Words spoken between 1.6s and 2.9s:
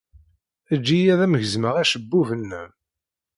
acebbub-nnem!